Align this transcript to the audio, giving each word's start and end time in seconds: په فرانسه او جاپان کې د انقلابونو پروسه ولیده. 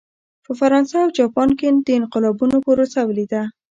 په 0.45 0.51
فرانسه 0.59 0.95
او 1.03 1.09
جاپان 1.19 1.49
کې 1.59 1.67
د 1.85 1.87
انقلابونو 1.99 2.55
پروسه 2.65 2.99
ولیده. 3.05 3.41